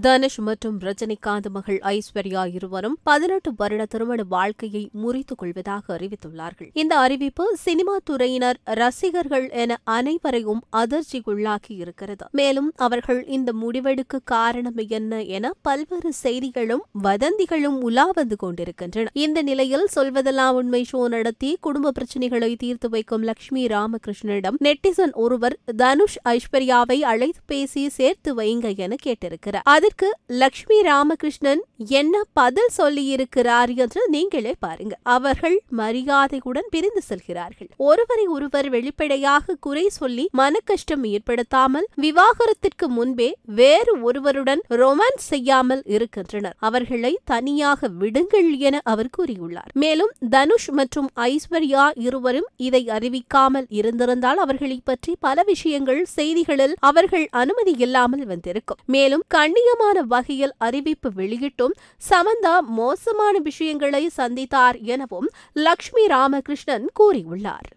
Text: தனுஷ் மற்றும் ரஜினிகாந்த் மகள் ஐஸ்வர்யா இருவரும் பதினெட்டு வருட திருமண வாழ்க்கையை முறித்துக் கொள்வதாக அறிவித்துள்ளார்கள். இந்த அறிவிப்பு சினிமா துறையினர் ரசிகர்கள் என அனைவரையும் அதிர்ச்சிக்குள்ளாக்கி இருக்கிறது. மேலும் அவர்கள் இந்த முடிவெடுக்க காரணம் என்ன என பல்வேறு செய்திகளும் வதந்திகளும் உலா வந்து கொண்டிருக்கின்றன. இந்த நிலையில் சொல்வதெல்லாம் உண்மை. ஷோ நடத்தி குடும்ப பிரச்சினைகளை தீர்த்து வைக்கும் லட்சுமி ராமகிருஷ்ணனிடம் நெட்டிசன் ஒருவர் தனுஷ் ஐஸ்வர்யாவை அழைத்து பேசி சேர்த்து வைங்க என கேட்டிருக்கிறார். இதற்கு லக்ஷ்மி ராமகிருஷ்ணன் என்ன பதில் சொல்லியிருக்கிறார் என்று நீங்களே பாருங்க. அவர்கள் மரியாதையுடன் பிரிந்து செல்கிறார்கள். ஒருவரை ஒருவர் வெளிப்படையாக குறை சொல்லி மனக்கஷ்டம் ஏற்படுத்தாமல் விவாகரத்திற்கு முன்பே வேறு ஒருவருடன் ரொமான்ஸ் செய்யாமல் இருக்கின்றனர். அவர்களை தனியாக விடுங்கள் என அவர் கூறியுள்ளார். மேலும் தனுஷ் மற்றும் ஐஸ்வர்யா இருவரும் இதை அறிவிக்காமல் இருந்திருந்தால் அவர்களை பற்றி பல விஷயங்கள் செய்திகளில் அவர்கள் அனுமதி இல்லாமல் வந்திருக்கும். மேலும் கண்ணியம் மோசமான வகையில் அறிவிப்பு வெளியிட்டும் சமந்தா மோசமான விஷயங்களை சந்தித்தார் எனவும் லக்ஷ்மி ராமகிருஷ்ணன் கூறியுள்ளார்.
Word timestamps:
தனுஷ் 0.00 0.38
மற்றும் 0.38 0.80
ரஜினிகாந்த் 0.80 1.48
மகள் 1.52 1.80
ஐஸ்வர்யா 1.84 2.54
இருவரும் 2.54 2.98
பதினெட்டு 3.02 3.52
வருட 3.56 3.86
திருமண 3.86 4.22
வாழ்க்கையை 4.28 4.90
முறித்துக் 4.92 5.38
கொள்வதாக 5.38 5.96
அறிவித்துள்ளார்கள். 5.96 6.68
இந்த 6.72 6.98
அறிவிப்பு 6.98 7.56
சினிமா 7.56 7.96
துறையினர் 8.10 8.54
ரசிகர்கள் 8.64 9.50
என 9.50 9.78
அனைவரையும் 9.84 10.62
அதிர்ச்சிக்குள்ளாக்கி 10.76 11.56
இருக்கிறது. 11.68 12.26
மேலும் 12.30 12.72
அவர்கள் 12.76 13.26
இந்த 13.26 13.52
முடிவெடுக்க 13.52 14.18
காரணம் 14.24 14.76
என்ன 14.88 15.22
என 15.22 15.50
பல்வேறு 15.62 16.12
செய்திகளும் 16.12 16.84
வதந்திகளும் 17.02 17.80
உலா 17.80 18.10
வந்து 18.14 18.36
கொண்டிருக்கின்றன. 18.36 19.08
இந்த 19.12 19.42
நிலையில் 19.42 19.88
சொல்வதெல்லாம் 19.96 20.50
உண்மை. 20.50 20.86
ஷோ 20.92 21.08
நடத்தி 21.08 21.56
குடும்ப 21.60 21.90
பிரச்சினைகளை 21.90 22.56
தீர்த்து 22.56 22.88
வைக்கும் 22.88 23.22
லட்சுமி 23.22 23.66
ராமகிருஷ்ணனிடம் 23.66 24.56
நெட்டிசன் 24.64 25.12
ஒருவர் 25.12 25.58
தனுஷ் 25.76 26.18
ஐஸ்வர்யாவை 26.28 27.00
அழைத்து 27.00 27.40
பேசி 27.46 27.88
சேர்த்து 27.88 28.34
வைங்க 28.34 28.76
என 28.76 28.96
கேட்டிருக்கிறார். 29.04 29.88
இதற்கு 29.90 30.08
லக்ஷ்மி 30.40 30.76
ராமகிருஷ்ணன் 30.86 31.62
என்ன 31.98 32.16
பதில் 32.38 32.72
சொல்லியிருக்கிறார் 32.76 33.70
என்று 33.82 34.00
நீங்களே 34.14 34.52
பாருங்க. 34.64 34.94
அவர்கள் 35.14 35.56
மரியாதையுடன் 35.80 36.68
பிரிந்து 36.74 37.02
செல்கிறார்கள். 37.08 37.68
ஒருவரை 37.88 38.24
ஒருவர் 38.34 38.68
வெளிப்படையாக 38.74 39.56
குறை 39.66 39.84
சொல்லி 39.96 40.24
மனக்கஷ்டம் 40.40 41.06
ஏற்படுத்தாமல் 41.12 41.86
விவாகரத்திற்கு 42.04 42.88
முன்பே 42.98 43.28
வேறு 43.60 43.94
ஒருவருடன் 44.08 44.62
ரொமான்ஸ் 44.82 45.26
செய்யாமல் 45.32 45.82
இருக்கின்றனர். 45.96 46.56
அவர்களை 46.68 47.12
தனியாக 47.32 47.90
விடுங்கள் 48.02 48.50
என 48.70 48.82
அவர் 48.92 49.12
கூறியுள்ளார். 49.18 49.72
மேலும் 49.84 50.12
தனுஷ் 50.36 50.70
மற்றும் 50.80 51.10
ஐஸ்வர்யா 51.30 51.86
இருவரும் 52.06 52.48
இதை 52.68 52.82
அறிவிக்காமல் 52.98 53.68
இருந்திருந்தால் 53.80 54.42
அவர்களை 54.46 54.78
பற்றி 54.84 55.14
பல 55.28 55.38
விஷயங்கள் 55.52 56.02
செய்திகளில் 56.18 56.78
அவர்கள் 56.92 57.26
அனுமதி 57.42 57.74
இல்லாமல் 57.88 58.26
வந்திருக்கும். 58.32 58.82
மேலும் 58.96 59.26
கண்ணியம் 59.36 59.78
மோசமான 59.80 60.06
வகையில் 60.06 60.52
அறிவிப்பு 60.58 61.08
வெளியிட்டும் 61.16 61.74
சமந்தா 62.08 62.54
மோசமான 62.78 63.38
விஷயங்களை 63.38 64.02
சந்தித்தார் 64.16 64.76
எனவும் 64.84 65.28
லக்ஷ்மி 65.52 66.04
ராமகிருஷ்ணன் 66.06 66.86
கூறியுள்ளார். 67.00 67.68